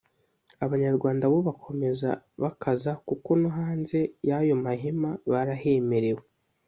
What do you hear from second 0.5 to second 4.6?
Abanyarwanda bo bakomeza bakaza kuko no hanze y’ayo